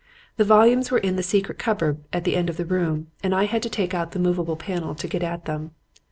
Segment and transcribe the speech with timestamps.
[0.37, 3.43] The volumes were in the secret cupboard at the end of the room and I
[3.43, 5.75] had to take out the movable panel to get at them.